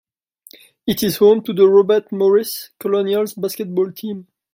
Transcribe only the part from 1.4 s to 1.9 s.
to the